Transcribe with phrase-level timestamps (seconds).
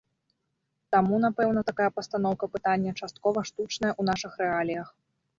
[0.93, 4.87] Таму, напэўна, такая пастаноўка пытання часткова штучная ў нашых рэаліях.